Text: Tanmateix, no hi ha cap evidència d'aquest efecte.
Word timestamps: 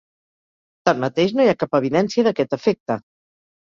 Tanmateix, 0.91 1.37
no 1.41 1.45
hi 1.47 1.53
ha 1.53 1.61
cap 1.61 1.79
evidència 1.83 2.29
d'aquest 2.31 2.61
efecte. 2.63 3.03